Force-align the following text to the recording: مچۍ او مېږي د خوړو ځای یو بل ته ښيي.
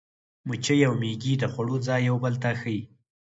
مچۍ 0.47 0.79
او 0.87 0.93
مېږي 1.01 1.33
د 1.37 1.43
خوړو 1.53 1.75
ځای 1.87 2.01
یو 2.09 2.15
بل 2.23 2.33
ته 2.43 2.49
ښيي. 2.59 2.81